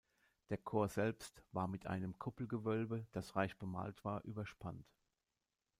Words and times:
Der 0.49 0.57
Chor 0.57 0.89
selbst 0.89 1.43
war 1.51 1.67
mit 1.67 1.85
einem 1.85 2.17
Kuppelgewölbe, 2.17 3.05
das 3.11 3.35
reich 3.35 3.55
bemalt 3.59 4.03
war, 4.03 4.23
überspannt. 4.23 4.91